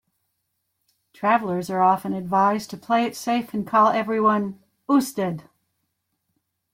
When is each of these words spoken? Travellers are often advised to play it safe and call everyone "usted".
Travellers 1.13 1.69
are 1.69 1.83
often 1.83 2.11
advised 2.13 2.71
to 2.71 2.75
play 2.77 3.05
it 3.05 3.15
safe 3.15 3.53
and 3.53 3.67
call 3.67 3.89
everyone 3.91 4.59
"usted". 4.89 5.43